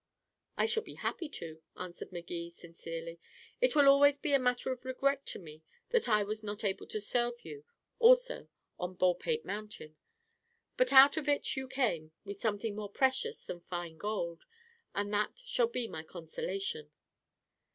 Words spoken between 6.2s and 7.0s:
was not able to